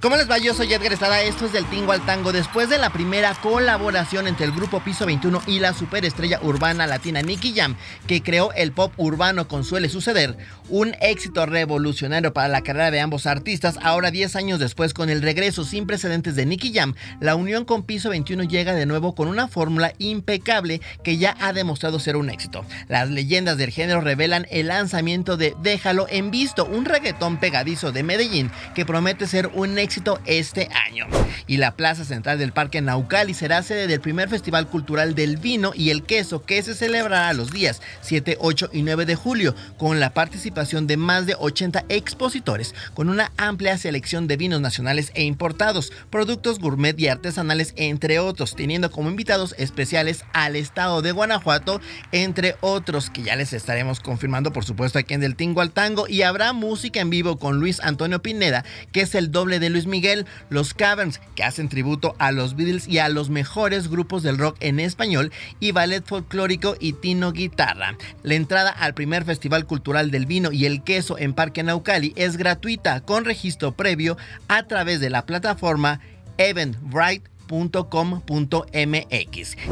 [0.00, 0.38] ¿Cómo les va?
[0.38, 2.30] Yo soy Edgar Estrada, esto es del Tingo al Tango.
[2.30, 7.20] Después de la primera colaboración entre el grupo Piso 21 y la superestrella urbana latina
[7.20, 7.74] Nicky Jam,
[8.06, 10.36] que creó el pop urbano con Suele Suceder,
[10.68, 15.20] un éxito revolucionario para la carrera de ambos artistas, ahora 10 años después con el
[15.20, 19.26] regreso sin precedentes de Nicky Jam, la unión con Piso 21 llega de nuevo con
[19.26, 22.64] una fórmula impecable que ya ha demostrado ser un éxito.
[22.86, 28.04] Las leyendas del género revelan el lanzamiento de Déjalo en visto, un reggaetón pegadizo de
[28.04, 31.06] Medellín que promete ser un éxito éxito este año.
[31.46, 35.72] Y la plaza central del Parque Naucali será sede del primer Festival Cultural del Vino
[35.74, 39.98] y el Queso que se celebrará los días 7, 8 y 9 de julio con
[39.98, 45.24] la participación de más de 80 expositores con una amplia selección de vinos nacionales e
[45.24, 51.80] importados, productos gourmet y artesanales entre otros, teniendo como invitados especiales al estado de Guanajuato,
[52.12, 56.06] entre otros que ya les estaremos confirmando por supuesto aquí en Del Tingo al Tango
[56.08, 59.77] y habrá música en vivo con Luis Antonio Pineda, que es el doble de Luis
[59.86, 64.38] Miguel, los Caverns, que hacen tributo a los Beatles y a los mejores grupos del
[64.38, 67.96] rock en español, y Ballet Folclórico y Tino Guitarra.
[68.22, 72.36] La entrada al primer Festival Cultural del Vino y el Queso en Parque Naucali es
[72.36, 74.16] gratuita con registro previo
[74.48, 76.00] a través de la plataforma
[76.36, 77.37] Eventbrite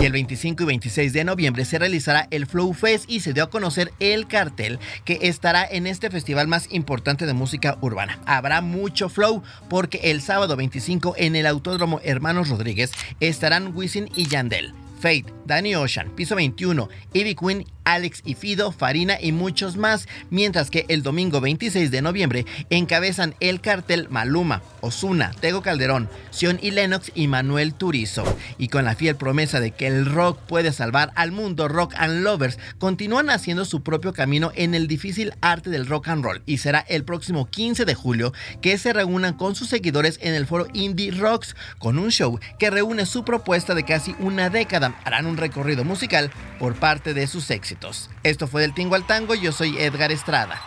[0.00, 3.44] y el 25 y 26 de noviembre se realizará el Flow Fest y se dio
[3.44, 8.18] a conocer el cartel que estará en este festival más importante de música urbana.
[8.26, 14.26] Habrá mucho flow porque el sábado 25 en el Autódromo Hermanos Rodríguez estarán Wisin y
[14.26, 14.74] Yandel.
[15.00, 20.70] Fate, Danny Ocean, Piso 21, Ivy Queen, Alex y Fido, Farina y muchos más, mientras
[20.70, 26.70] que el domingo 26 de noviembre encabezan el cartel Maluma, Osuna, Tego Calderón, Sion y
[26.70, 28.22] Lennox y Manuel Turizo.
[28.58, 32.22] Y con la fiel promesa de que el rock puede salvar al mundo, Rock and
[32.22, 36.58] Lovers continúan haciendo su propio camino en el difícil arte del rock and roll y
[36.58, 38.32] será el próximo 15 de julio
[38.62, 42.70] que se reúnan con sus seguidores en el foro Indie Rocks con un show que
[42.70, 47.50] reúne su propuesta de casi una década harán un recorrido musical por parte de sus
[47.50, 48.10] éxitos.
[48.22, 50.60] Esto fue del Tingo al Tango, yo soy Edgar Estrada.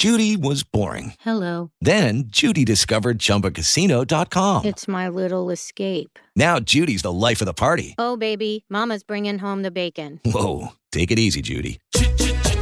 [0.00, 1.12] Judy was boring.
[1.20, 1.72] Hello.
[1.82, 4.64] Then Judy discovered ChumbaCasino.com.
[4.64, 6.18] It's my little escape.
[6.34, 7.96] Now Judy's the life of the party.
[7.98, 10.18] Oh, baby, Mama's bringing home the bacon.
[10.24, 11.80] Whoa, take it easy, Judy.